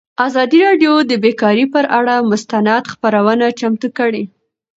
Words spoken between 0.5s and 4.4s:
راډیو د بیکاري پر اړه مستند خپرونه چمتو کړې.